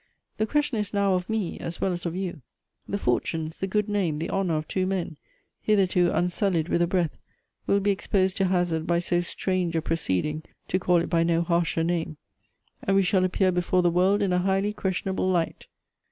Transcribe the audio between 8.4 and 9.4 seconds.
hazard by so